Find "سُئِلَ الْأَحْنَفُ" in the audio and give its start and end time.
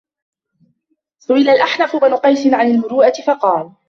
1.19-1.95